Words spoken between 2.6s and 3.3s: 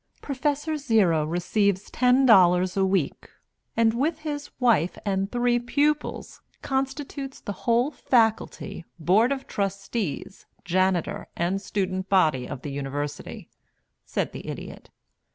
a week,